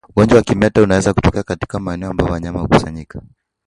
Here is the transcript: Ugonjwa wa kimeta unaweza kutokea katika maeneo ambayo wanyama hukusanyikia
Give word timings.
Ugonjwa 0.09 0.37
wa 0.37 0.43
kimeta 0.43 0.81
unaweza 0.81 1.13
kutokea 1.13 1.43
katika 1.43 1.79
maeneo 1.79 2.09
ambayo 2.09 2.31
wanyama 2.31 2.59
hukusanyikia 2.59 3.21